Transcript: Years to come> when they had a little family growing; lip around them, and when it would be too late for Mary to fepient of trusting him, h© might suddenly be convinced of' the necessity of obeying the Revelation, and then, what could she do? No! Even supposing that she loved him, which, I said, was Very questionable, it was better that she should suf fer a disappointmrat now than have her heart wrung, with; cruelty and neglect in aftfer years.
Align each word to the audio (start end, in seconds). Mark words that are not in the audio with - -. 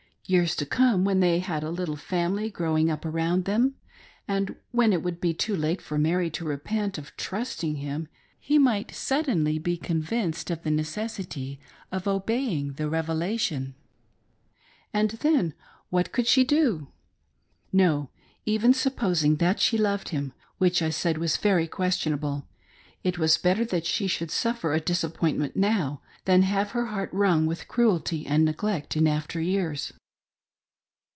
Years 0.27 0.55
to 0.57 0.65
come> 0.65 1.03
when 1.03 1.19
they 1.19 1.39
had 1.39 1.61
a 1.61 1.69
little 1.69 1.97
family 1.97 2.49
growing; 2.49 2.87
lip 2.87 3.03
around 3.03 3.43
them, 3.43 3.75
and 4.29 4.55
when 4.71 4.93
it 4.93 5.03
would 5.03 5.19
be 5.19 5.33
too 5.33 5.57
late 5.57 5.81
for 5.81 5.97
Mary 5.97 6.29
to 6.29 6.45
fepient 6.45 6.97
of 6.97 7.13
trusting 7.17 7.75
him, 7.75 8.07
h© 8.49 8.57
might 8.57 8.95
suddenly 8.95 9.59
be 9.59 9.75
convinced 9.75 10.49
of' 10.49 10.63
the 10.63 10.71
necessity 10.71 11.59
of 11.91 12.07
obeying 12.07 12.73
the 12.75 12.87
Revelation, 12.89 13.75
and 14.93 15.09
then, 15.09 15.53
what 15.89 16.13
could 16.13 16.27
she 16.27 16.45
do? 16.45 16.87
No! 17.73 18.09
Even 18.45 18.73
supposing 18.73 19.35
that 19.37 19.59
she 19.59 19.77
loved 19.77 20.09
him, 20.09 20.31
which, 20.59 20.81
I 20.81 20.91
said, 20.91 21.17
was 21.17 21.35
Very 21.35 21.67
questionable, 21.67 22.47
it 23.03 23.17
was 23.17 23.37
better 23.37 23.65
that 23.65 23.85
she 23.85 24.07
should 24.07 24.31
suf 24.31 24.59
fer 24.59 24.73
a 24.73 24.79
disappointmrat 24.79 25.57
now 25.57 26.01
than 26.23 26.43
have 26.43 26.71
her 26.71 26.85
heart 26.85 27.09
wrung, 27.11 27.47
with; 27.47 27.67
cruelty 27.67 28.25
and 28.25 28.45
neglect 28.45 28.95
in 28.95 29.03
aftfer 29.07 29.45
years. 29.45 29.91